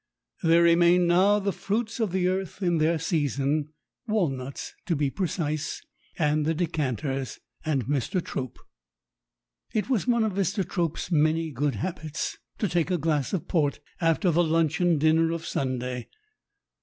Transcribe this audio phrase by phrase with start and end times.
[0.41, 3.69] There remained now the fruits of the earth in their season
[4.07, 5.79] walnuts, to be precise
[6.17, 8.19] and the decanters, and Mr.
[8.19, 8.57] Trope.
[9.75, 10.67] It was one of Mr.
[10.67, 15.45] Trope's many good habits to take a glass of port after the luncheon dinner of
[15.45, 16.07] Sunday.